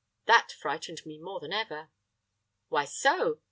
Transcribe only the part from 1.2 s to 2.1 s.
than ever."